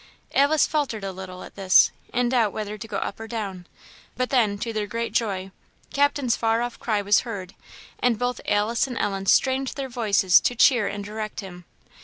[0.33, 3.67] Alice faltered a little at this, in doubt whether to go up or down;
[4.17, 5.51] but then, to their great joy,
[5.93, 7.53] Captain's far off cry was heard,
[7.99, 11.65] and both Alice and Ellen strained their voices to cheer and direct him.